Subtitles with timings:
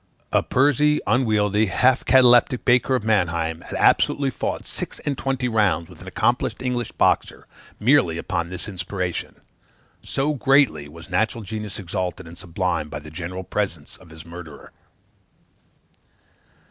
[0.31, 5.89] A pursy, unwieldy, half cataleptic baker of Mannheim had absolutely fought six and twenty rounds
[5.91, 7.45] with an accomplished English boxer
[7.79, 9.41] merely upon this inspiration;
[10.01, 14.71] so greatly was natural genius exalted and sublimed by the genial presence of his murderer.